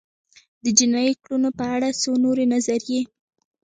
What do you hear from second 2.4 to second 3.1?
نظریې